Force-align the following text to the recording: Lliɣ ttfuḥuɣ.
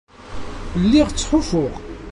Lliɣ 0.81 1.07
ttfuḥuɣ. 1.09 1.73